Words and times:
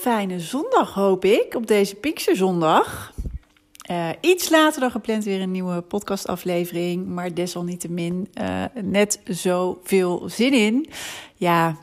fijne 0.00 0.40
zondag 0.40 0.94
hoop 0.94 1.24
ik 1.24 1.54
op 1.54 1.66
deze 1.66 1.94
Pinksterzondag. 1.94 3.12
Uh, 3.90 4.08
iets 4.20 4.50
later 4.50 4.80
dan 4.80 4.90
gepland 4.90 5.24
weer 5.24 5.40
een 5.40 5.50
nieuwe 5.50 5.80
podcastaflevering, 5.80 7.06
maar 7.06 7.34
desalniettemin 7.34 8.28
uh, 8.40 8.64
net 8.74 9.20
zoveel 9.24 10.22
zin 10.28 10.52
in. 10.52 10.90
Ja, 11.34 11.76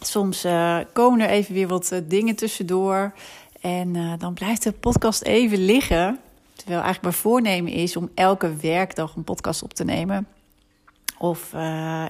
soms 0.00 0.44
uh, 0.44 0.78
komen 0.92 1.20
er 1.20 1.28
even 1.28 1.54
weer 1.54 1.68
wat 1.68 2.00
dingen 2.04 2.36
tussendoor 2.36 3.14
en 3.60 4.16
dan 4.18 4.34
blijft 4.34 4.62
de 4.62 4.72
podcast 4.72 5.22
even 5.22 5.64
liggen. 5.64 6.18
Terwijl 6.54 6.82
eigenlijk 6.82 7.02
mijn 7.02 7.14
voornemen 7.14 7.72
is 7.72 7.96
om 7.96 8.10
elke 8.14 8.56
werkdag 8.56 9.16
een 9.16 9.24
podcast 9.24 9.62
op 9.62 9.74
te 9.74 9.84
nemen. 9.84 10.28
Of 11.18 11.52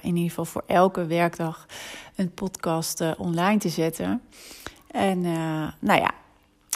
in 0.01 0.15
ieder 0.15 0.29
geval 0.29 0.45
voor 0.45 0.63
elke 0.67 1.05
werkdag 1.05 1.65
een 2.15 2.31
podcast 2.31 3.03
online 3.17 3.59
te 3.59 3.69
zetten. 3.69 4.21
En 4.91 5.23
uh, 5.23 5.67
nou 5.79 5.99
ja, 5.99 6.11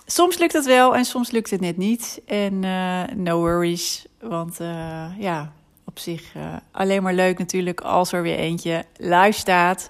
soms 0.05 0.37
lukt 0.37 0.53
het 0.53 0.65
wel 0.65 0.95
en 0.95 1.05
soms 1.05 1.31
lukt 1.31 1.49
het 1.49 1.61
net 1.61 1.77
niet. 1.77 2.21
En 2.25 2.63
uh, 2.63 3.03
no 3.15 3.39
worries, 3.39 4.05
want 4.19 4.59
uh, 4.59 5.05
ja, 5.17 5.53
op 5.85 5.99
zich 5.99 6.33
alleen 6.71 7.03
maar 7.03 7.13
leuk 7.13 7.37
natuurlijk 7.37 7.81
als 7.81 8.11
er 8.11 8.21
weer 8.21 8.37
eentje 8.37 8.85
live 8.97 9.39
staat. 9.39 9.87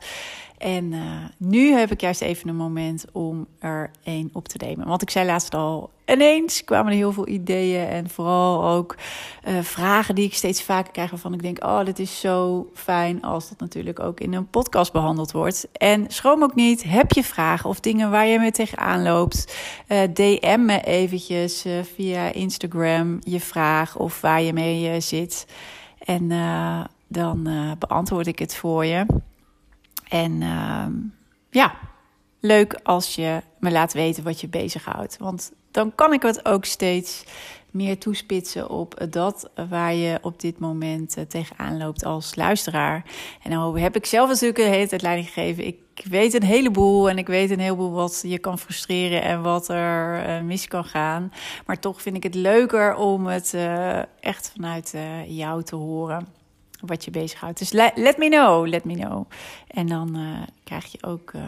En 0.62 0.92
uh, 0.92 1.02
nu 1.38 1.74
heb 1.74 1.92
ik 1.92 2.02
juist 2.02 2.22
even 2.22 2.50
een 2.50 2.56
moment 2.56 3.06
om 3.12 3.48
er 3.60 3.92
één 4.04 4.30
op 4.34 4.48
te 4.48 4.66
nemen. 4.66 4.88
Want 4.88 5.02
ik 5.02 5.10
zei 5.10 5.26
laatst 5.26 5.54
al, 5.54 5.90
ineens 6.06 6.64
kwamen 6.64 6.92
er 6.92 6.98
heel 6.98 7.12
veel 7.12 7.28
ideeën 7.28 7.88
en 7.88 8.10
vooral 8.10 8.66
ook 8.66 8.96
uh, 9.48 9.60
vragen 9.62 10.16
die 10.16 10.26
ik 10.26 10.34
steeds 10.34 10.64
vaker 10.64 10.92
krijg 10.92 11.10
waarvan 11.10 11.34
ik 11.34 11.42
denk, 11.42 11.64
oh, 11.64 11.86
dit 11.86 12.00
is 12.00 12.20
zo 12.20 12.70
fijn 12.74 13.22
als 13.22 13.50
dat 13.50 13.60
natuurlijk 13.60 14.00
ook 14.00 14.20
in 14.20 14.34
een 14.34 14.50
podcast 14.50 14.92
behandeld 14.92 15.32
wordt. 15.32 15.68
En 15.74 16.06
schroom 16.08 16.44
ook 16.44 16.56
niet, 16.56 16.84
heb 16.84 17.12
je 17.12 17.24
vragen 17.24 17.70
of 17.70 17.80
dingen 17.80 18.12
waar 18.12 18.28
je 18.28 18.40
mee 18.40 18.52
tegenaan 18.52 19.04
loopt, 19.04 19.58
uh, 19.88 20.00
DM 20.14 20.66
me 20.66 20.82
eventjes 20.82 21.66
via 21.96 22.34
Instagram 22.34 23.20
je 23.24 23.40
vraag 23.40 23.98
of 23.98 24.22
waar 24.22 24.42
je 24.42 24.54
mee 24.54 25.00
zit. 25.00 25.46
En 26.06 26.28
dan 27.08 27.50
beantwoord 27.80 28.28
ik 28.28 28.40
het 28.40 28.56
voor 28.56 28.86
je. 28.86 29.06
En 30.12 30.42
uh, 30.42 30.86
ja, 31.50 31.76
leuk 32.40 32.80
als 32.84 33.16
je 33.16 33.42
me 33.60 33.72
laat 33.72 33.94
weten 33.94 34.24
wat 34.24 34.42
je 34.42 34.48
bezighoudt. 34.48 35.18
Want 35.18 35.52
dan 35.72 35.96
kan 35.96 36.14
ik 36.14 36.22
het 36.22 36.46
ook 36.46 36.66
steeds 36.66 37.24
meer 37.70 37.98
toespitsen 37.98 38.70
op 38.70 39.06
dat 39.10 39.50
waar 39.70 39.94
je 39.94 40.20
op 40.22 40.40
dit 40.40 40.60
moment 40.60 41.18
uh, 41.18 41.24
tegenaan 41.24 41.78
loopt 41.78 42.06
als 42.06 42.36
luisteraar. 42.36 43.06
En 43.44 43.52
dan 43.52 43.78
heb 43.78 43.96
ik 43.96 44.06
zelf 44.06 44.30
natuurlijk 44.30 44.58
een 44.58 44.66
hele 44.66 44.88
tijd 44.88 45.02
leiding 45.02 45.28
gegeven. 45.28 45.66
Ik 45.66 46.06
weet 46.10 46.34
een 46.34 46.44
heleboel 46.44 47.10
en 47.10 47.18
ik 47.18 47.28
weet 47.28 47.50
een 47.50 47.60
heleboel 47.60 47.92
wat 47.92 48.24
je 48.26 48.40
kan 48.40 48.60
frustreren 48.60 49.22
en 49.22 49.42
wat 49.42 49.70
er 49.70 50.28
uh, 50.28 50.42
mis 50.42 50.68
kan 50.68 50.86
gaan. 50.86 51.34
Maar 51.66 51.80
toch 51.80 52.02
vind 52.02 52.16
ik 52.16 52.24
het 52.24 52.36
leuker 52.36 52.96
om 52.96 53.28
het 53.28 53.54
uh, 53.56 54.00
echt 54.20 54.52
vanuit 54.56 54.96
jou 55.28 55.64
te 55.64 55.76
horen 55.76 56.40
wat 56.86 57.06
je 57.06 57.12
bezighoudt. 57.12 57.60
Dus 57.60 57.72
let, 57.72 58.18
me 58.18 58.30
know, 58.30 58.68
let 58.68 58.86
me 58.86 58.94
know. 58.94 59.30
En 59.68 59.88
dan 59.88 60.18
uh, 60.18 60.42
krijg 60.64 60.92
je 60.92 61.04
ook, 61.04 61.32
uh, 61.34 61.42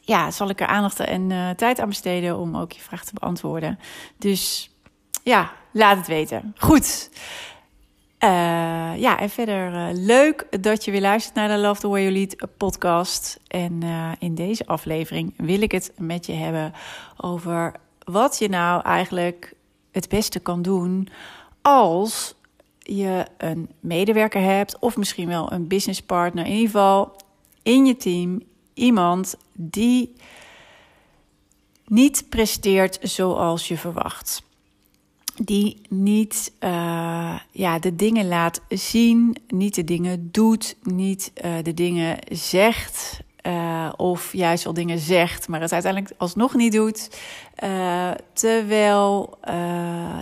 ja, 0.00 0.30
zal 0.30 0.48
ik 0.48 0.60
er 0.60 0.66
aandacht 0.66 1.00
en 1.00 1.30
uh, 1.30 1.50
tijd 1.50 1.80
aan 1.80 1.88
besteden 1.88 2.38
om 2.38 2.56
ook 2.56 2.72
je 2.72 2.80
vraag 2.80 3.04
te 3.04 3.14
beantwoorden. 3.14 3.78
Dus 4.16 4.70
ja, 5.22 5.52
laat 5.72 5.96
het 5.96 6.06
weten. 6.06 6.54
Goed. 6.58 7.10
ja, 8.96 9.18
en 9.18 9.30
verder 9.30 9.94
leuk 9.94 10.62
dat 10.62 10.84
je 10.84 10.90
weer 10.90 11.00
luistert 11.00 11.34
naar 11.34 11.48
de 11.48 11.58
Love 11.58 11.80
the 11.80 11.88
Way 11.88 12.02
You 12.02 12.12
Lead 12.12 12.36
podcast. 12.56 13.40
En 13.46 13.82
in 14.18 14.34
deze 14.34 14.66
aflevering 14.66 15.34
wil 15.36 15.62
ik 15.62 15.72
het 15.72 15.92
met 15.96 16.26
je 16.26 16.32
hebben 16.32 16.72
over 17.16 17.74
wat 18.04 18.38
je 18.38 18.48
nou 18.48 18.82
eigenlijk 18.82 19.54
het 19.92 20.08
beste 20.08 20.40
kan 20.40 20.62
doen 20.62 21.08
als 21.62 22.34
je 22.84 23.26
een 23.38 23.70
medewerker 23.80 24.40
hebt, 24.40 24.78
of 24.78 24.96
misschien 24.96 25.28
wel 25.28 25.52
een 25.52 25.66
businesspartner, 25.66 26.44
in 26.44 26.52
ieder 26.52 26.66
geval 26.66 27.16
in 27.62 27.86
je 27.86 27.96
team 27.96 28.42
iemand 28.74 29.36
die 29.52 30.12
niet 31.86 32.24
presteert 32.28 32.98
zoals 33.02 33.68
je 33.68 33.76
verwacht. 33.76 34.42
Die 35.42 35.80
niet 35.88 36.52
uh, 36.60 37.38
ja, 37.50 37.78
de 37.78 37.96
dingen 37.96 38.28
laat 38.28 38.60
zien, 38.68 39.36
niet 39.48 39.74
de 39.74 39.84
dingen 39.84 40.28
doet, 40.32 40.76
niet 40.82 41.32
uh, 41.44 41.54
de 41.62 41.74
dingen 41.74 42.18
zegt. 42.30 43.22
Uh, 43.46 43.92
of 43.96 44.32
juist 44.32 44.64
wel 44.64 44.74
dingen 44.74 44.98
zegt, 44.98 45.48
maar 45.48 45.60
het 45.60 45.72
uiteindelijk 45.72 46.14
alsnog 46.18 46.54
niet 46.54 46.72
doet. 46.72 47.18
terwijl, 48.32 49.38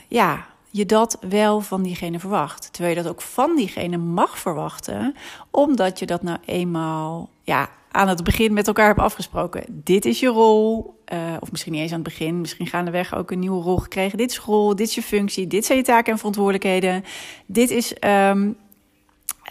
ja, 0.08 0.46
je 0.72 0.86
dat 0.86 1.18
wel 1.28 1.60
van 1.60 1.82
diegene 1.82 2.18
verwacht. 2.18 2.72
Terwijl 2.72 2.96
je 2.96 3.02
dat 3.02 3.12
ook 3.12 3.20
van 3.20 3.56
diegene 3.56 3.96
mag 3.96 4.38
verwachten, 4.38 5.14
omdat 5.50 5.98
je 5.98 6.06
dat 6.06 6.22
nou 6.22 6.38
eenmaal 6.44 7.28
ja, 7.42 7.68
aan 7.90 8.08
het 8.08 8.24
begin 8.24 8.52
met 8.52 8.66
elkaar 8.66 8.86
hebt 8.86 9.00
afgesproken. 9.00 9.64
Dit 9.68 10.04
is 10.04 10.20
je 10.20 10.26
rol, 10.26 10.94
uh, 11.12 11.18
of 11.40 11.50
misschien 11.50 11.72
niet 11.72 11.80
eens 11.80 11.90
aan 11.90 11.98
het 11.98 12.08
begin, 12.08 12.40
misschien 12.40 12.66
gaandeweg 12.66 13.14
ook 13.14 13.30
een 13.30 13.38
nieuwe 13.38 13.62
rol 13.62 13.76
gekregen. 13.76 14.18
Dit 14.18 14.30
is 14.30 14.38
rol, 14.38 14.76
dit 14.76 14.88
is 14.88 14.94
je 14.94 15.02
functie, 15.02 15.46
dit 15.46 15.64
zijn 15.64 15.78
je 15.78 15.84
taken 15.84 16.12
en 16.12 16.18
verantwoordelijkheden. 16.18 17.04
Dit 17.46 17.70
is 17.70 17.94
um, 18.00 18.56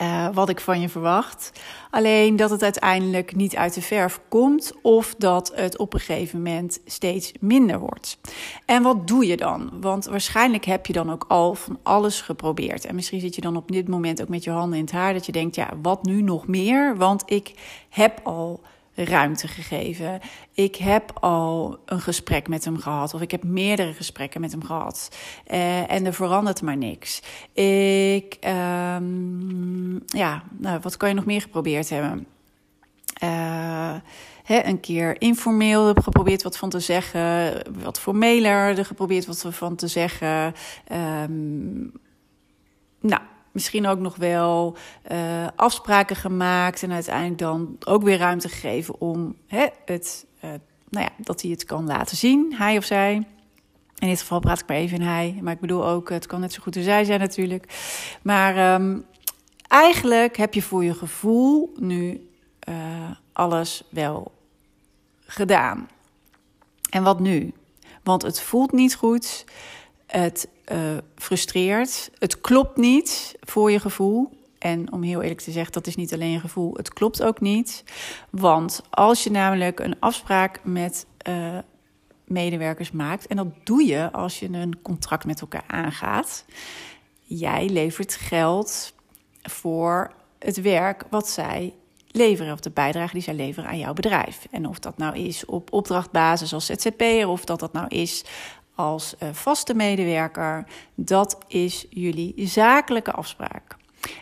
uh, 0.02 0.28
wat 0.34 0.50
ik 0.50 0.60
van 0.60 0.82
je 0.82 0.90
verwacht. 0.90 1.52
Alleen 1.90 2.36
dat 2.36 2.50
het 2.50 2.64
uiteindelijk 2.64 3.36
niet 3.36 3.56
uit 3.56 3.74
de 3.74 3.82
verf 3.82 4.20
komt 4.30 4.74
of 4.82 5.16
dat 5.18 5.52
het 5.56 5.78
op 5.78 5.94
een 5.94 6.00
gegeven 6.00 6.38
moment 6.38 6.80
steeds 6.86 7.32
minder 7.40 7.80
wordt. 7.80 8.18
En 8.66 8.84
wat 8.84 9.08
doe 9.08 9.26
je 9.26 9.38
dan? 9.38 9.70
Want 9.82 10.06
waarschijnlijk 10.06 10.66
heb 10.66 10.86
je 10.86 10.94
dan 10.94 11.12
ook 11.12 11.26
al 11.28 11.56
van 11.56 11.80
alles 11.84 12.22
geprobeerd. 12.22 12.86
En 12.86 12.96
misschien 12.96 13.20
zit 13.20 13.36
je 13.36 13.42
dan 13.42 13.56
op 13.56 13.72
dit 13.72 13.88
moment 13.88 14.22
ook 14.22 14.30
met 14.30 14.44
je 14.44 14.52
handen 14.52 14.78
in 14.78 14.84
het 14.84 14.94
haar 14.94 15.14
dat 15.14 15.26
je 15.26 15.32
denkt, 15.32 15.56
ja, 15.56 15.70
wat 15.82 16.04
nu 16.04 16.22
nog 16.22 16.48
meer? 16.48 16.98
Want 16.98 17.24
ik 17.26 17.54
heb 17.90 18.20
al 18.24 18.62
ruimte 18.96 19.47
gegeven. 19.47 20.19
Ik 20.53 20.75
heb 20.75 21.12
al 21.19 21.79
een 21.85 22.02
gesprek 22.02 22.47
met 22.47 22.66
hem 22.66 22.78
gehad, 22.78 23.13
of 23.13 23.22
ik 23.22 23.31
heb 23.31 23.44
meerdere 23.44 23.94
gesprekken 23.94 24.41
met 24.41 24.52
hem 24.52 24.63
gehad. 24.63 25.18
Uh, 25.52 25.91
en 25.91 26.06
er 26.06 26.13
verandert 26.13 26.62
maar 26.62 26.78
niks. 26.78 27.22
Ik, 27.53 28.38
um, 28.96 30.03
ja, 30.05 30.43
nou, 30.58 30.79
wat 30.82 30.97
kan 30.97 31.09
je 31.09 31.16
nog 31.16 31.26
meer 31.26 31.41
geprobeerd 31.41 31.90
hebben? 31.90 32.28
Uh, 33.23 33.96
een 34.46 34.79
keer 34.79 35.22
informeel 35.22 35.87
heb 35.87 35.99
geprobeerd 35.99 36.44
wat 36.44 36.58
van 36.58 36.70
te 36.70 36.79
zeggen, 36.79 37.53
wat 37.84 37.99
formeler 37.99 38.78
er 38.78 38.85
geprobeerd 38.85 39.26
wat 39.26 39.46
van 39.49 39.76
te 39.76 39.87
zeggen. 39.87 40.53
Um, 40.91 41.91
nou, 42.99 43.22
misschien 43.52 43.88
ook 43.88 44.00
nog 44.00 44.16
wel 44.16 44.78
uh, 45.12 45.48
afspraken 45.56 46.16
gemaakt 46.16 46.84
en 46.84 46.92
uiteindelijk 46.92 47.38
dan 47.38 47.76
ook 47.86 48.03
weer 48.03 48.18
ruimte 48.18 48.50
gegeven 48.50 49.02
om 49.02 49.36
hè, 49.48 49.68
het, 49.86 50.26
uh, 50.44 50.52
nou 50.90 51.06
ja, 51.06 51.12
dat 51.18 51.42
hij 51.42 51.52
het 51.52 51.64
kan 51.64 51.86
laten 51.86 52.18
zien, 52.18 52.53
hij 52.58 52.78
of 52.78 52.86
zij. 52.86 53.14
In 53.96 54.08
dit 54.08 54.20
geval 54.20 54.40
praat 54.40 54.59
ik 54.59 54.68
maar 54.68 54.78
even 54.78 55.00
in 55.00 55.06
hij, 55.06 55.40
maar 55.42 55.53
ik 55.53 55.59
bedoel 55.59 55.88
ook, 55.88 56.09
het 56.09 56.26
kan 56.26 56.40
net 56.40 56.53
zo 56.53 56.62
goed 56.62 56.76
een 56.76 56.84
zij 56.84 57.03
zijn 57.03 57.20
natuurlijk. 57.20 57.74
Maar 58.22 58.74
um, 58.82 59.06
eigenlijk 59.68 60.38
heb 60.38 60.54
je 60.54 60.62
voor 60.62 60.84
je 60.84 60.94
gevoel 60.94 61.74
nu 61.80 62.30
uh, 62.70 62.76
alles 63.34 63.84
wel 63.90 64.32
gedaan. 65.20 65.90
En 66.90 67.04
wat 67.04 67.20
nu? 67.20 67.54
Want 68.04 68.22
het 68.22 68.42
voelt 68.42 68.72
niet 68.72 68.96
goed. 68.96 69.46
Het 70.11 70.47
uh, 70.72 70.78
frustreert. 71.16 72.11
Het 72.17 72.41
klopt 72.41 72.78
niet 72.78 73.35
voor 73.41 73.72
je 73.72 73.79
gevoel. 73.79 74.29
En 74.58 74.91
om 74.91 75.03
heel 75.03 75.22
eerlijk 75.22 75.41
te 75.41 75.52
zeggen, 75.52 75.73
dat 75.73 75.87
is 75.87 75.96
niet 75.96 76.13
alleen 76.13 76.34
een 76.34 76.40
gevoel, 76.40 76.73
het 76.73 76.93
klopt 76.93 77.23
ook 77.23 77.40
niet. 77.40 77.84
Want 78.29 78.81
als 78.90 79.23
je 79.23 79.31
namelijk 79.31 79.79
een 79.79 79.96
afspraak 79.99 80.59
met 80.63 81.05
uh, 81.28 81.58
medewerkers 82.25 82.91
maakt, 82.91 83.28
en 83.28 83.35
dat 83.35 83.47
doe 83.63 83.84
je 83.84 84.11
als 84.11 84.40
je 84.40 84.49
een 84.52 84.81
contract 84.81 85.25
met 85.25 85.41
elkaar 85.41 85.63
aangaat, 85.67 86.46
jij 87.23 87.69
levert 87.69 88.16
geld 88.16 88.93
voor 89.41 90.11
het 90.40 90.61
werk 90.61 91.05
wat 91.09 91.29
zij 91.29 91.73
leveren, 92.11 92.53
of 92.53 92.59
de 92.59 92.69
bijdrage 92.69 93.13
die 93.13 93.22
zij 93.22 93.34
leveren 93.34 93.69
aan 93.69 93.79
jouw 93.79 93.93
bedrijf. 93.93 94.47
En 94.52 94.67
of 94.67 94.79
dat 94.79 94.97
nou 94.97 95.17
is 95.17 95.46
op 95.46 95.73
opdrachtbasis 95.73 96.53
als 96.53 96.66
ZZP'er, 96.66 97.28
of 97.28 97.46
dat 97.46 97.59
dat 97.59 97.73
nou 97.73 97.87
is 97.87 98.23
als 98.76 99.16
uh, 99.23 99.29
vaste 99.32 99.73
medewerker, 99.73 100.66
dat 100.96 101.38
is 101.47 101.85
jullie 101.90 102.34
zakelijke 102.35 103.12
afspraak. 103.12 103.78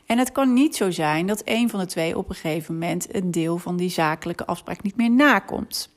En 0.06 0.18
het 0.18 0.32
kan 0.32 0.54
niet 0.54 0.76
zo 0.76 0.92
zijn 0.92 1.28
dat 1.28 1.42
een 1.46 1.70
van 1.70 1.80
de 1.80 1.86
twee 1.86 2.18
op 2.18 2.30
een 2.30 2.36
gegeven 2.36 2.74
moment 2.74 3.16
een 3.16 3.32
deel 3.32 3.58
van 3.58 3.78
die 3.78 3.90
zakelijke 3.90 4.46
afspraak 4.46 4.84
niet 4.84 4.96
meer 4.96 5.12
nakomt. 5.12 5.90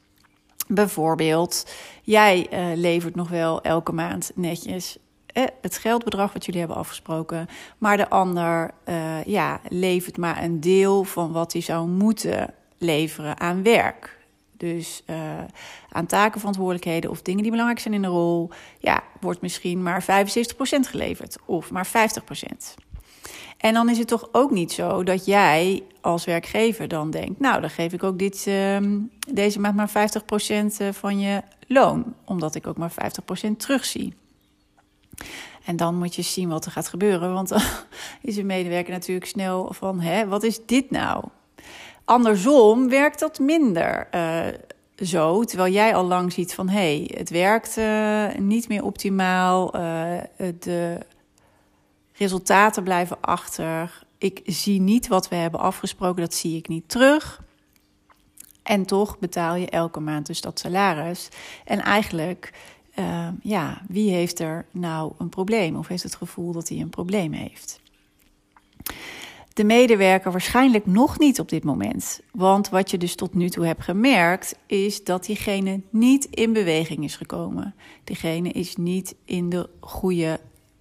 Bijvoorbeeld, 0.68 1.72
jij 2.02 2.46
uh, 2.52 2.76
levert 2.76 3.14
nog 3.14 3.28
wel 3.28 3.62
elke 3.62 3.92
maand 3.92 4.30
netjes 4.34 4.98
eh, 5.26 5.44
het 5.60 5.78
geldbedrag 5.78 6.32
wat 6.32 6.44
jullie 6.44 6.60
hebben 6.60 6.78
afgesproken, 6.78 7.48
maar 7.78 7.96
de 7.96 8.08
ander 8.08 8.70
ja, 9.26 9.60
levert 9.68 10.16
maar 10.16 10.42
een 10.42 10.60
deel 10.60 11.04
van 11.04 11.32
wat 11.32 11.52
hij 11.52 11.62
zou 11.62 11.88
moeten 11.88 12.54
leveren 12.78 13.40
aan 13.40 13.62
werk. 13.62 14.21
Dus 14.62 15.02
uh, 15.10 15.16
aan 15.88 16.06
takenverantwoordelijkheden 16.06 17.10
of 17.10 17.22
dingen 17.22 17.42
die 17.42 17.50
belangrijk 17.50 17.80
zijn 17.80 17.94
in 17.94 18.02
de 18.02 18.08
rol, 18.08 18.50
ja, 18.78 19.02
wordt 19.20 19.40
misschien 19.40 19.82
maar 19.82 20.02
75% 20.02 20.06
geleverd 20.66 21.36
of 21.44 21.70
maar 21.70 21.86
50%. 21.86 21.90
En 23.58 23.74
dan 23.74 23.88
is 23.88 23.98
het 23.98 24.08
toch 24.08 24.28
ook 24.32 24.50
niet 24.50 24.72
zo 24.72 25.02
dat 25.02 25.24
jij 25.24 25.82
als 26.00 26.24
werkgever 26.24 26.88
dan 26.88 27.10
denkt: 27.10 27.40
Nou, 27.40 27.60
dan 27.60 27.70
geef 27.70 27.92
ik 27.92 28.02
ook 28.02 28.18
dit, 28.18 28.44
uh, 28.48 28.76
deze 29.32 29.60
maand 29.60 29.76
maar 29.76 29.90
50% 29.90 30.76
eh, 30.78 30.88
van 30.92 31.20
je 31.20 31.42
loon, 31.66 32.14
omdat 32.24 32.54
ik 32.54 32.66
ook 32.66 32.76
maar 32.76 32.92
50% 32.92 33.56
terugzie. 33.56 34.14
En 35.64 35.76
dan 35.76 35.98
moet 35.98 36.14
je 36.14 36.22
zien 36.22 36.48
wat 36.48 36.64
er 36.64 36.70
gaat 36.70 36.88
gebeuren, 36.88 37.32
want 37.32 37.48
dan 37.52 37.62
is 38.20 38.36
een 38.36 38.46
medewerker 38.46 38.92
natuurlijk 38.92 39.26
snel 39.26 39.72
van: 39.72 40.00
Hè, 40.00 40.26
wat 40.26 40.42
is 40.42 40.66
dit 40.66 40.90
nou? 40.90 41.24
Andersom 42.04 42.88
werkt 42.88 43.18
dat 43.18 43.38
minder. 43.38 44.08
Uh, 44.14 44.46
zo, 44.96 45.44
terwijl 45.44 45.72
jij 45.72 45.94
al 45.94 46.04
lang 46.04 46.32
ziet 46.32 46.54
van 46.54 46.68
hé, 46.68 46.96
hey, 46.96 47.10
het 47.16 47.30
werkt 47.30 47.76
uh, 47.76 48.34
niet 48.34 48.68
meer 48.68 48.84
optimaal. 48.84 49.76
Uh, 49.76 50.18
de 50.58 50.98
resultaten 52.12 52.82
blijven 52.82 53.20
achter. 53.20 54.04
Ik 54.18 54.40
zie 54.44 54.80
niet 54.80 55.08
wat 55.08 55.28
we 55.28 55.36
hebben 55.36 55.60
afgesproken, 55.60 56.22
dat 56.22 56.34
zie 56.34 56.56
ik 56.56 56.68
niet 56.68 56.88
terug. 56.88 57.42
En 58.62 58.86
toch 58.86 59.18
betaal 59.18 59.54
je 59.54 59.70
elke 59.70 60.00
maand 60.00 60.26
dus 60.26 60.40
dat 60.40 60.58
salaris. 60.58 61.28
En 61.64 61.80
eigenlijk, 61.80 62.52
uh, 62.98 63.28
ja, 63.42 63.82
wie 63.88 64.10
heeft 64.10 64.38
er 64.38 64.66
nou 64.70 65.12
een 65.18 65.28
probleem? 65.28 65.76
Of 65.76 65.88
heeft 65.88 66.02
het 66.02 66.14
gevoel 66.14 66.52
dat 66.52 66.68
hij 66.68 66.78
een 66.80 66.90
probleem 66.90 67.32
heeft? 67.32 67.80
De 69.54 69.64
medewerker 69.64 70.30
waarschijnlijk 70.30 70.86
nog 70.86 71.18
niet 71.18 71.40
op 71.40 71.48
dit 71.48 71.64
moment. 71.64 72.20
Want 72.30 72.68
wat 72.68 72.90
je 72.90 72.98
dus 72.98 73.14
tot 73.14 73.34
nu 73.34 73.48
toe 73.48 73.66
hebt 73.66 73.82
gemerkt, 73.82 74.58
is 74.66 75.04
dat 75.04 75.24
diegene 75.24 75.80
niet 75.90 76.24
in 76.24 76.52
beweging 76.52 77.04
is 77.04 77.16
gekomen. 77.16 77.74
Diegene 78.04 78.48
is 78.48 78.76
niet 78.76 79.14
in 79.24 79.48
de 79.48 79.68
goede 79.80 80.40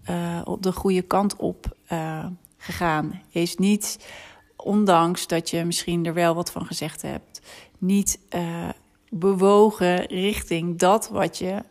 uh, 0.10 0.42
op 0.44 0.64
de 0.64 0.72
goede 0.72 1.02
kant 1.02 1.36
op 1.36 1.76
uh, 1.92 2.26
gegaan. 2.58 3.22
Is 3.30 3.56
niet, 3.56 4.08
ondanks 4.56 5.28
dat 5.28 5.50
je 5.50 5.64
misschien 5.64 6.06
er 6.06 6.14
wel 6.14 6.36
wat 6.36 6.52
van 6.52 6.66
gezegd 6.66 7.02
hebt, 7.02 7.42
niet 7.78 8.20
uh, 8.36 8.70
bewogen 9.10 10.06
richting 10.06 10.78
dat 10.78 11.10
wat 11.10 11.38
je 11.38 11.64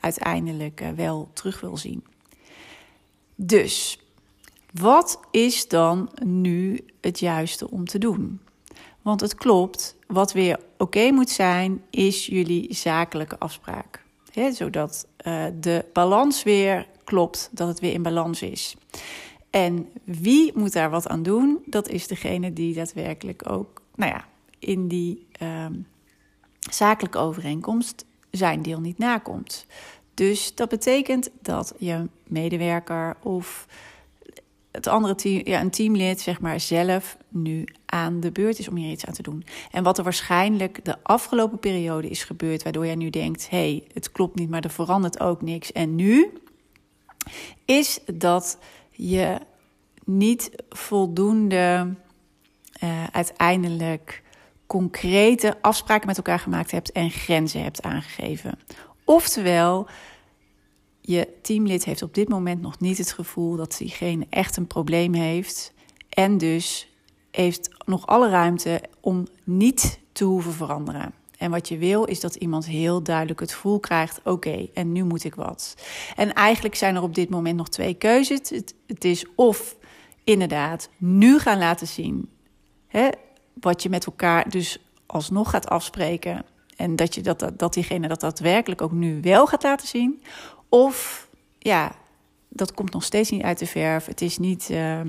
uiteindelijk 0.00 0.84
wel 0.96 1.30
terug 1.32 1.60
wil 1.60 1.76
zien. 1.76 2.04
Dus, 3.34 4.00
wat 4.80 5.20
is 5.30 5.68
dan 5.68 6.10
nu 6.24 6.84
het 7.00 7.18
juiste 7.18 7.70
om 7.70 7.84
te 7.84 7.98
doen? 7.98 8.40
Want 9.02 9.20
het 9.20 9.34
klopt, 9.34 9.96
wat 10.06 10.32
weer 10.32 10.58
oké 10.78 11.10
moet 11.10 11.30
zijn, 11.30 11.82
is 11.90 12.26
jullie 12.26 12.74
zakelijke 12.74 13.38
afspraak. 13.38 14.04
Zodat 14.52 15.06
de 15.60 15.84
balans 15.92 16.42
weer 16.42 16.86
klopt, 17.04 17.48
dat 17.52 17.68
het 17.68 17.80
weer 17.80 17.92
in 17.92 18.02
balans 18.02 18.42
is. 18.42 18.76
En 19.50 19.88
wie 20.04 20.52
moet 20.54 20.72
daar 20.72 20.90
wat 20.90 21.08
aan 21.08 21.22
doen? 21.22 21.62
Dat 21.66 21.88
is 21.88 22.06
degene 22.06 22.52
die 22.52 22.74
daadwerkelijk 22.74 23.50
ook, 23.50 23.82
nou 23.94 24.12
ja, 24.12 24.24
in 24.58 24.88
die 24.88 25.26
uh, 25.42 25.66
zakelijke 26.70 27.18
overeenkomst 27.18 28.04
zijn 28.30 28.62
deel 28.62 28.80
niet 28.80 28.98
nakomt. 28.98 29.66
Dus 30.14 30.54
dat 30.54 30.68
betekent 30.68 31.30
dat 31.42 31.74
je 31.78 32.08
medewerker 32.26 33.16
of 33.22 33.66
het 34.76 34.86
andere 34.86 35.14
team, 35.14 35.40
ja, 35.44 35.60
een 35.60 35.70
teamlid, 35.70 36.20
zeg 36.20 36.40
maar, 36.40 36.60
zelf 36.60 37.16
nu 37.28 37.64
aan 37.86 38.20
de 38.20 38.32
beurt 38.32 38.58
is 38.58 38.68
om 38.68 38.76
hier 38.76 38.90
iets 38.90 39.06
aan 39.06 39.14
te 39.14 39.22
doen. 39.22 39.44
En 39.70 39.82
wat 39.82 39.98
er 39.98 40.04
waarschijnlijk 40.04 40.84
de 40.84 40.96
afgelopen 41.02 41.58
periode 41.58 42.08
is 42.08 42.24
gebeurd, 42.24 42.62
waardoor 42.62 42.86
jij 42.86 42.94
nu 42.94 43.10
denkt: 43.10 43.50
hé, 43.50 43.56
hey, 43.56 43.84
het 43.92 44.12
klopt 44.12 44.38
niet, 44.38 44.50
maar 44.50 44.64
er 44.64 44.70
verandert 44.70 45.20
ook 45.20 45.42
niks. 45.42 45.72
En 45.72 45.94
nu 45.94 46.32
is 47.64 48.00
dat 48.14 48.58
je 48.90 49.38
niet 50.04 50.50
voldoende 50.68 51.94
uh, 52.82 53.04
uiteindelijk 53.12 54.22
concrete 54.66 55.56
afspraken 55.60 56.06
met 56.06 56.16
elkaar 56.16 56.38
gemaakt 56.38 56.70
hebt 56.70 56.92
en 56.92 57.10
grenzen 57.10 57.62
hebt 57.62 57.82
aangegeven. 57.82 58.58
Oftewel, 59.04 59.86
je 61.06 61.28
teamlid 61.42 61.84
heeft 61.84 62.02
op 62.02 62.14
dit 62.14 62.28
moment 62.28 62.60
nog 62.60 62.80
niet 62.80 62.98
het 62.98 63.12
gevoel 63.12 63.56
dat 63.56 63.76
diegene 63.78 64.26
echt 64.30 64.56
een 64.56 64.66
probleem 64.66 65.14
heeft 65.14 65.72
en 66.08 66.38
dus 66.38 66.88
heeft 67.30 67.68
nog 67.84 68.06
alle 68.06 68.28
ruimte 68.28 68.82
om 69.00 69.26
niet 69.44 70.00
te 70.12 70.24
hoeven 70.24 70.52
veranderen. 70.52 71.14
En 71.38 71.50
wat 71.50 71.68
je 71.68 71.78
wil 71.78 72.04
is 72.04 72.20
dat 72.20 72.34
iemand 72.34 72.66
heel 72.66 73.02
duidelijk 73.02 73.40
het 73.40 73.52
gevoel 73.52 73.80
krijgt: 73.80 74.20
oké, 74.24 74.68
en 74.74 74.92
nu 74.92 75.04
moet 75.04 75.24
ik 75.24 75.34
wat. 75.34 75.74
En 76.16 76.32
eigenlijk 76.32 76.74
zijn 76.74 76.94
er 76.94 77.02
op 77.02 77.14
dit 77.14 77.30
moment 77.30 77.56
nog 77.56 77.68
twee 77.68 77.94
keuzes. 77.94 78.50
Het, 78.50 78.74
het 78.86 79.04
is 79.04 79.24
of 79.34 79.76
inderdaad 80.24 80.88
nu 80.96 81.38
gaan 81.38 81.58
laten 81.58 81.86
zien 81.86 82.28
hè, 82.86 83.08
wat 83.60 83.82
je 83.82 83.88
met 83.88 84.06
elkaar 84.06 84.48
dus 84.50 84.78
alsnog 85.06 85.50
gaat 85.50 85.68
afspreken. 85.68 86.44
En 86.76 86.96
dat, 86.96 87.14
je 87.14 87.20
dat, 87.20 87.52
dat, 87.56 87.74
diegene 87.74 88.08
dat 88.08 88.20
daadwerkelijk 88.20 88.82
ook 88.82 88.92
nu 88.92 89.20
wel 89.20 89.46
gaat 89.46 89.62
laten 89.62 89.88
zien. 89.88 90.22
Of 90.68 91.28
ja, 91.58 91.96
dat 92.48 92.74
komt 92.74 92.92
nog 92.92 93.02
steeds 93.02 93.30
niet 93.30 93.42
uit 93.42 93.58
de 93.58 93.66
verf. 93.66 94.06
Het 94.06 94.20
is 94.20 94.38
niet, 94.38 94.68
uh, 94.70 95.00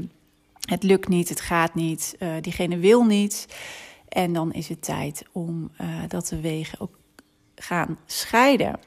het 0.59 0.83
lukt 0.83 1.07
niet, 1.07 1.29
het 1.29 1.41
gaat 1.41 1.75
niet, 1.75 2.15
uh, 2.19 2.29
diegene 2.41 2.77
wil 2.77 3.03
niet. 3.03 3.47
En 4.09 4.33
dan 4.33 4.53
is 4.53 4.69
het 4.69 4.81
tijd 4.81 5.25
om 5.31 5.71
uh, 5.81 5.87
dat 6.07 6.27
de 6.27 6.41
wegen 6.41 6.79
ook 6.79 6.97
gaan 7.55 7.97
scheiden. 8.05 8.79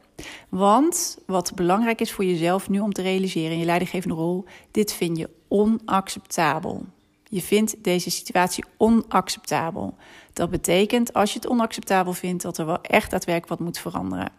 Want 0.49 1.19
wat 1.27 1.55
belangrijk 1.55 2.01
is 2.01 2.13
voor 2.13 2.25
jezelf 2.25 2.69
nu 2.69 2.81
om 2.81 2.93
te 2.93 3.03
realiseren 3.03 3.53
in 3.53 3.59
je 3.59 3.65
leidinggevende 3.65 4.15
rol, 4.15 4.45
dit 4.71 4.93
vind 4.93 5.17
je 5.17 5.31
onacceptabel. 5.49 6.85
Je 7.31 7.43
vindt 7.43 7.85
deze 7.85 8.11
situatie 8.11 8.65
onacceptabel. 8.77 9.95
Dat 10.33 10.51
betekent, 10.51 11.13
als 11.13 11.33
je 11.33 11.39
het 11.39 11.49
onacceptabel 11.49 12.13
vindt, 12.13 12.43
dat 12.43 12.59
er 12.59 12.67
wel 12.67 12.81
echt 12.83 13.11
daadwerkelijk 13.11 13.59
wat 13.59 13.67
moet 13.67 13.79
veranderen. 13.79 14.33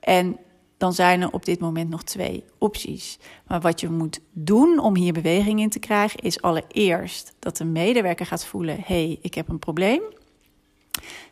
En 0.00 0.38
dan 0.76 0.92
zijn 0.92 1.20
er 1.20 1.30
op 1.30 1.44
dit 1.44 1.60
moment 1.60 1.90
nog 1.90 2.02
twee 2.02 2.44
opties. 2.58 3.18
Maar 3.46 3.60
wat 3.60 3.80
je 3.80 3.88
moet 3.88 4.20
doen 4.32 4.78
om 4.78 4.96
hier 4.96 5.12
beweging 5.12 5.60
in 5.60 5.68
te 5.68 5.78
krijgen, 5.78 6.20
is 6.20 6.42
allereerst 6.42 7.34
dat 7.38 7.56
de 7.56 7.64
medewerker 7.64 8.26
gaat 8.26 8.44
voelen: 8.44 8.76
hey, 8.84 9.18
ik 9.22 9.34
heb 9.34 9.48
een 9.48 9.58
probleem. 9.58 10.02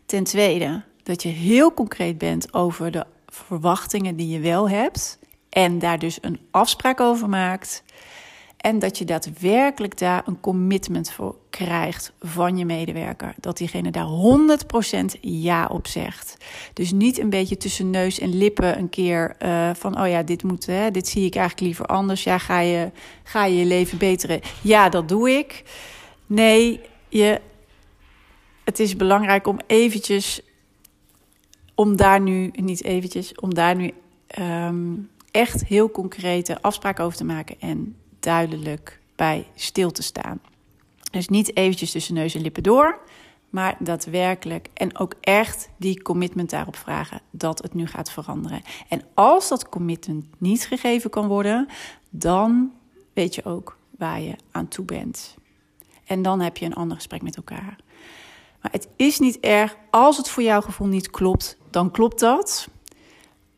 Ten 0.07 0.25
tweede, 0.25 0.83
dat 1.03 1.23
je 1.23 1.29
heel 1.29 1.75
concreet 1.75 2.19
bent 2.19 2.55
over 2.55 2.91
de 2.91 3.07
verwachtingen 3.27 4.17
die 4.17 4.29
je 4.29 4.41
wel 4.41 4.69
hebt 4.69 5.19
en 5.49 5.79
daar 5.79 5.99
dus 5.99 6.19
een 6.21 6.41
afspraak 6.51 7.01
over 7.01 7.29
maakt. 7.29 7.83
En 8.63 8.79
dat 8.79 8.99
je 8.99 9.05
daadwerkelijk 9.05 9.99
daar 9.99 10.23
een 10.27 10.41
commitment 10.41 11.11
voor 11.11 11.37
krijgt 11.51 12.13
van 12.21 12.57
je 12.57 12.65
medewerker. 12.65 13.35
Dat 13.41 13.57
diegene 13.57 13.91
daar 13.91 14.07
100% 15.17 15.21
ja 15.21 15.67
op 15.67 15.87
zegt. 15.87 16.37
Dus 16.73 16.93
niet 16.93 17.19
een 17.19 17.31
beetje 17.31 17.57
tussen 17.57 17.91
neus 17.91 18.19
en 18.19 18.37
lippen 18.37 18.79
een 18.79 18.89
keer 18.89 19.37
uh, 19.43 19.71
van: 19.75 20.01
oh 20.01 20.09
ja, 20.09 20.23
dit 20.23 20.43
moet, 20.43 20.67
hè, 20.67 20.91
dit 20.91 21.09
zie 21.09 21.25
ik 21.25 21.35
eigenlijk 21.35 21.67
liever 21.67 21.87
anders. 21.87 22.25
Ja, 22.25 22.39
ga 22.39 22.61
je 22.61 22.91
ga 23.23 23.45
je, 23.45 23.59
je 23.59 23.65
leven 23.65 23.99
beteren? 23.99 24.41
Ja, 24.63 24.89
dat 24.89 25.09
doe 25.09 25.31
ik. 25.31 25.63
Nee, 26.27 26.81
je, 27.09 27.41
het 28.65 28.79
is 28.79 28.97
belangrijk 28.97 29.47
om 29.47 29.59
eventjes, 29.67 30.41
om 31.75 31.97
daar 31.97 32.21
nu, 32.21 32.51
niet 32.53 32.85
eventjes, 32.85 33.35
om 33.35 33.55
daar 33.55 33.77
nu 33.77 33.93
um, 34.39 35.11
echt 35.31 35.65
heel 35.65 35.91
concrete 35.91 36.63
afspraken 36.63 37.05
over 37.05 37.17
te 37.17 37.25
maken 37.25 37.57
en 37.61 37.97
duidelijk 38.23 39.01
bij 39.17 39.47
stil 39.55 39.91
te 39.91 40.03
staan. 40.03 40.41
Dus 41.11 41.29
niet 41.29 41.57
eventjes 41.57 41.91
tussen 41.91 42.15
neus 42.15 42.35
en 42.35 42.41
lippen 42.41 42.63
door, 42.63 42.99
maar 43.51 43.77
daadwerkelijk 43.79 44.69
en 44.75 44.99
ook 44.99 45.15
echt 45.21 45.69
die 45.77 46.03
commitment 46.03 46.51
daarop 46.51 46.77
vragen 46.77 47.21
dat 47.31 47.63
het 47.63 47.75
nu 47.75 47.87
gaat 47.87 48.11
veranderen. 48.11 48.63
En 48.89 49.03
als 49.15 49.49
dat 49.49 49.69
commitment 49.69 50.25
niet 50.39 50.67
gegeven 50.67 51.11
kan 51.11 51.27
worden, 51.27 51.69
dan 52.11 52.73
weet 53.13 53.35
je 53.35 53.45
ook 53.45 53.77
waar 53.99 54.21
je 54.21 54.37
aan 54.51 54.69
toe 54.69 54.85
bent. 54.85 55.35
En 56.05 56.23
dan 56.23 56.41
heb 56.41 56.57
je 56.57 56.67
een 56.67 56.75
ander 56.75 56.97
gesprek 56.97 57.23
met 57.23 57.37
elkaar. 57.37 57.77
Maar 58.61 58.73
het 58.73 58.89
is 58.97 59.19
niet 59.19 59.41
erg 59.41 59.77
als 59.91 60.17
het 60.17 60.29
voor 60.29 60.43
jouw 60.43 60.61
gevoel 60.61 60.87
niet 60.87 61.11
klopt, 61.11 61.57
dan 61.71 61.91
klopt 61.91 62.21
dat. 62.21 62.69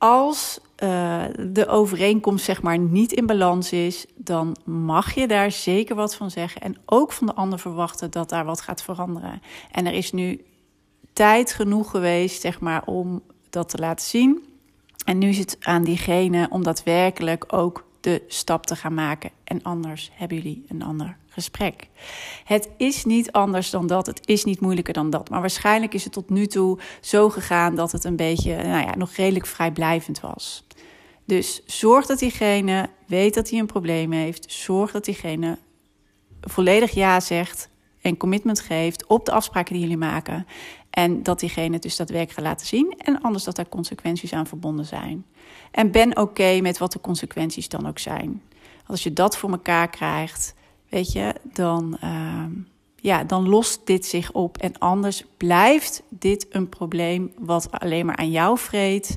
Als 0.05 0.59
uh, 0.83 1.25
de 1.49 1.67
overeenkomst 1.67 2.45
zeg 2.45 2.63
maar 2.63 2.79
niet 2.79 3.13
in 3.13 3.27
balans 3.27 3.73
is, 3.73 4.07
dan 4.17 4.57
mag 4.65 5.15
je 5.15 5.29
daar 5.29 5.51
zeker 5.51 5.97
wat 5.97 6.15
van 6.15 6.31
zeggen. 6.31 6.61
En 6.61 6.77
ook 6.87 7.13
van 7.13 7.27
de 7.27 7.35
ander 7.35 7.59
verwachten 7.59 8.11
dat 8.11 8.29
daar 8.29 8.45
wat 8.45 8.61
gaat 8.61 8.83
veranderen. 8.83 9.43
En 9.71 9.87
er 9.87 9.93
is 9.93 10.13
nu 10.13 10.45
tijd 11.13 11.53
genoeg 11.53 11.91
geweest, 11.91 12.41
zeg 12.41 12.61
maar, 12.61 12.83
om 12.85 13.23
dat 13.51 13.69
te 13.69 13.79
laten 13.79 14.07
zien. 14.07 14.45
En 15.05 15.19
nu 15.19 15.29
is 15.29 15.39
het 15.39 15.57
aan 15.61 15.85
diegene 15.85 16.47
om 16.51 16.63
daadwerkelijk 16.63 17.53
ook 17.53 17.87
de 18.01 18.23
stap 18.29 18.67
te 18.67 18.77
gaan 18.77 18.95
maken. 18.95 19.31
En 19.45 19.63
anders 19.63 20.11
hebben 20.15 20.37
jullie 20.37 20.65
een 20.69 20.83
ander 20.83 21.17
gesprek. 21.35 21.89
Het 22.45 22.69
is 22.77 23.05
niet 23.05 23.33
anders 23.33 23.71
dan 23.71 23.87
dat. 23.87 24.07
Het 24.07 24.21
is 24.25 24.45
niet 24.45 24.61
moeilijker 24.61 24.95
dan 24.95 25.11
dat. 25.11 25.31
Maar 25.31 25.41
waarschijnlijk 25.41 25.95
is 25.95 26.05
het 26.05 26.13
tot 26.13 26.31
nu 26.31 26.47
toe 26.47 26.79
zo 27.01 27.31
gegaan 27.31 27.75
dat 27.75 27.93
het 27.93 28.05
een 28.05 28.17
beetje, 28.17 28.57
nou 28.57 28.87
ja, 28.87 28.97
nog 28.97 29.13
redelijk 29.13 29.47
vrijblijvend 29.47 30.21
was. 30.21 30.67
Dus 31.25 31.63
zorg 31.67 32.07
dat 32.07 32.19
diegene 32.19 32.89
weet 33.07 33.35
dat 33.35 33.51
hij 33.51 33.59
een 33.59 33.67
probleem 33.67 34.13
heeft. 34.13 34.53
Zorg 34.53 34.93
dat 34.93 35.05
diegene 35.05 35.59
volledig 36.41 36.91
ja 36.91 37.21
zegt 37.21 37.69
en 38.01 38.17
commitment 38.17 38.61
geeft 38.61 39.07
op 39.07 39.25
de 39.25 39.33
afspraken 39.33 39.73
die 39.73 39.83
jullie 39.83 39.97
maken. 39.97 40.47
En 40.91 41.23
dat 41.23 41.41
diegene 41.41 41.79
dus 41.79 41.97
daadwerkelijk 41.97 42.39
gaat 42.39 42.49
laten 42.49 42.67
zien. 42.67 42.95
En 42.99 43.21
anders 43.21 43.45
dat 43.45 43.57
daar 43.57 43.69
consequenties 43.69 44.33
aan 44.33 44.47
verbonden 44.47 44.85
zijn. 44.85 45.25
En 45.71 45.91
ben 45.91 46.17
oké 46.17 46.61
met 46.61 46.79
wat 46.79 46.93
de 46.93 47.01
consequenties 47.01 47.69
dan 47.69 47.89
ook 47.89 47.99
zijn. 47.99 48.43
Als 48.87 49.03
je 49.03 49.13
dat 49.13 49.37
voor 49.37 49.51
elkaar 49.51 49.91
krijgt, 49.91 50.55
weet 50.95 51.13
je, 51.13 51.35
dan, 51.53 51.99
uh, 52.05 52.45
ja, 52.97 53.25
dan 53.25 53.49
lost 53.49 53.81
dit 53.85 54.07
zich 54.07 54.33
op. 54.33 54.59
En 54.59 54.79
anders 54.79 55.25
blijft 55.37 56.03
dit 56.09 56.47
een 56.51 56.69
probleem 56.69 57.33
wat 57.39 57.71
alleen 57.71 58.07
maar 58.07 58.17
aan 58.17 58.31
jou 58.31 58.59
vreet. 58.59 59.17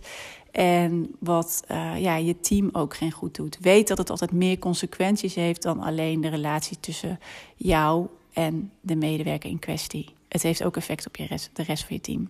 En 0.52 1.16
wat 1.20 1.64
uh, 1.72 2.02
ja, 2.02 2.16
je 2.16 2.40
team 2.40 2.70
ook 2.72 2.96
geen 2.96 3.12
goed 3.12 3.36
doet. 3.36 3.58
Weet 3.62 3.88
dat 3.88 3.98
het 3.98 4.10
altijd 4.10 4.32
meer 4.32 4.60
consequenties 4.60 5.36
heeft 5.36 5.62
dan 5.62 5.80
alleen 5.80 6.22
de 6.22 6.30
relatie 6.30 6.80
tussen 6.80 7.20
jou 7.56 8.08
en 8.34 8.72
de 8.82 8.96
medewerker 8.96 9.50
in 9.50 9.60
kwestie. 9.60 10.10
Het 10.28 10.44
heeft 10.44 10.64
ook 10.64 10.78
effect 10.78 11.08
op 11.08 11.16
je 11.16 11.26
rest, 11.26 11.50
de 11.54 11.64
rest 11.64 11.86
van 11.86 11.96
je 11.96 12.02
team. 12.02 12.30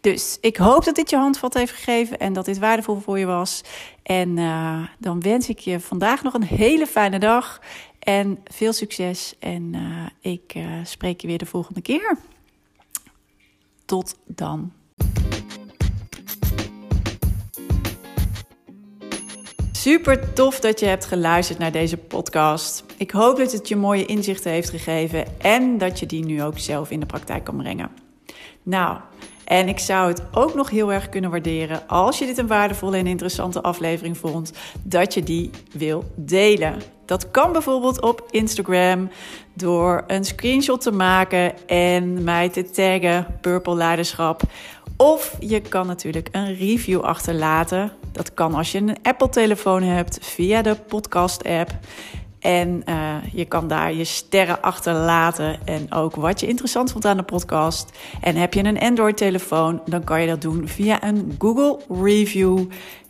Dus 0.00 0.38
ik 0.40 0.56
hoop 0.56 0.84
dat 0.84 0.94
dit 0.94 1.10
je 1.10 1.16
handvat 1.16 1.54
heeft 1.54 1.72
gegeven 1.72 2.18
en 2.18 2.32
dat 2.32 2.44
dit 2.44 2.58
waardevol 2.58 3.00
voor 3.00 3.18
je 3.18 3.26
was. 3.26 3.62
En 4.02 4.36
uh, 4.36 4.86
dan 4.98 5.20
wens 5.20 5.48
ik 5.48 5.58
je 5.58 5.80
vandaag 5.80 6.22
nog 6.22 6.34
een 6.34 6.42
hele 6.42 6.86
fijne 6.86 7.18
dag 7.18 7.60
en 8.00 8.38
veel 8.44 8.72
succes. 8.72 9.34
En 9.38 9.74
uh, 9.74 10.32
ik 10.32 10.54
uh, 10.56 10.84
spreek 10.84 11.20
je 11.20 11.26
weer 11.26 11.38
de 11.38 11.46
volgende 11.46 11.80
keer. 11.80 12.18
Tot 13.84 14.16
dan. 14.26 14.72
Super 19.72 20.32
tof 20.32 20.60
dat 20.60 20.80
je 20.80 20.86
hebt 20.86 21.04
geluisterd 21.04 21.58
naar 21.58 21.72
deze 21.72 21.96
podcast. 21.96 22.84
Ik 22.96 23.10
hoop 23.10 23.36
dat 23.36 23.52
het 23.52 23.68
je 23.68 23.76
mooie 23.76 24.06
inzichten 24.06 24.50
heeft 24.50 24.70
gegeven 24.70 25.40
en 25.40 25.78
dat 25.78 25.98
je 25.98 26.06
die 26.06 26.24
nu 26.24 26.42
ook 26.42 26.58
zelf 26.58 26.90
in 26.90 27.00
de 27.00 27.06
praktijk 27.06 27.44
kan 27.44 27.56
brengen. 27.56 27.90
Nou, 28.62 29.00
en 29.44 29.68
ik 29.68 29.78
zou 29.78 30.08
het 30.08 30.22
ook 30.32 30.54
nog 30.54 30.70
heel 30.70 30.92
erg 30.92 31.08
kunnen 31.08 31.30
waarderen 31.30 31.88
als 31.88 32.18
je 32.18 32.26
dit 32.26 32.38
een 32.38 32.46
waardevolle 32.46 32.96
en 32.96 33.06
interessante 33.06 33.62
aflevering 33.62 34.18
vond, 34.18 34.52
dat 34.82 35.14
je 35.14 35.22
die 35.22 35.50
wil 35.72 36.04
delen. 36.16 36.82
Dat 37.10 37.30
kan 37.30 37.52
bijvoorbeeld 37.52 38.00
op 38.00 38.26
Instagram 38.30 39.10
door 39.54 40.04
een 40.06 40.24
screenshot 40.24 40.80
te 40.80 40.92
maken 40.92 41.68
en 41.68 42.24
mij 42.24 42.48
te 42.48 42.70
taggen 42.70 43.26
Purple 43.40 43.74
Leiderschap. 43.74 44.42
Of 44.96 45.36
je 45.40 45.60
kan 45.60 45.86
natuurlijk 45.86 46.28
een 46.32 46.56
review 46.56 47.00
achterlaten. 47.00 47.92
Dat 48.12 48.34
kan 48.34 48.54
als 48.54 48.72
je 48.72 48.78
een 48.78 48.96
Apple-telefoon 49.02 49.82
hebt 49.82 50.18
via 50.20 50.62
de 50.62 50.74
podcast-app. 50.74 51.70
En 52.40 52.82
uh, 52.88 53.16
je 53.32 53.44
kan 53.44 53.68
daar 53.68 53.94
je 53.94 54.04
sterren 54.04 54.62
achterlaten 54.62 55.66
en 55.66 55.92
ook 55.92 56.16
wat 56.16 56.40
je 56.40 56.46
interessant 56.46 56.92
vond 56.92 57.04
aan 57.04 57.16
de 57.16 57.22
podcast. 57.22 57.98
En 58.20 58.36
heb 58.36 58.54
je 58.54 58.64
een 58.64 58.80
Android-telefoon, 58.80 59.82
dan 59.86 60.04
kan 60.04 60.20
je 60.20 60.26
dat 60.26 60.42
doen 60.42 60.68
via 60.68 61.04
een 61.04 61.34
Google 61.38 61.78
Review. 62.02 62.58